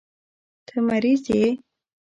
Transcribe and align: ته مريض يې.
ته 0.65 0.75
مريض 0.87 1.23
يې. 1.37 1.47